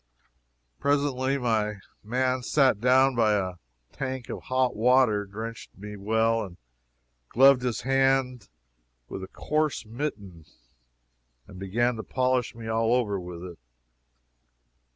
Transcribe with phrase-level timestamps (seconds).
[0.79, 3.57] Presently my man sat me down by a
[3.91, 6.57] tank of hot water, drenched me well,
[7.29, 8.49] gloved his hand
[9.09, 10.47] with a coarse mitten,
[11.45, 13.59] and began to polish me all over with it.